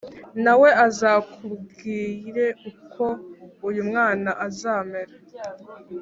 [0.43, 3.05] na we azakubwire uko
[3.67, 5.13] uyu mwana azamera”